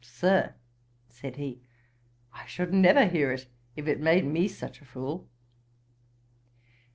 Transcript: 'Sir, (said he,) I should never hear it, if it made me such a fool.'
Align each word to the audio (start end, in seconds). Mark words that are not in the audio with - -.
'Sir, 0.03 0.55
(said 1.09 1.35
he,) 1.35 1.61
I 2.33 2.47
should 2.47 2.73
never 2.73 3.05
hear 3.05 3.31
it, 3.31 3.45
if 3.75 3.87
it 3.87 3.99
made 3.99 4.25
me 4.25 4.47
such 4.47 4.81
a 4.81 4.85
fool.' 4.85 5.29